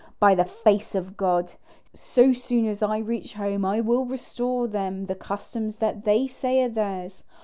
By 0.19 0.33
the 0.33 0.45
face 0.45 0.95
of 0.95 1.15
God! 1.15 1.53
so 1.93 2.33
soon 2.33 2.65
as 2.65 2.81
I 2.81 2.97
reach 2.97 3.33
home 3.33 3.63
I 3.63 3.81
will 3.81 4.03
restore 4.05 4.65
to 4.65 4.71
them 4.73 5.05
the 5.05 5.13
customs 5.13 5.75
that 5.75 6.05
they 6.05 6.25
say 6.27 6.63
are 6.63 6.69
theirs. 6.69 7.23